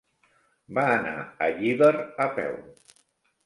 [0.77, 1.93] Va anar a Llíber
[2.29, 2.61] a peu.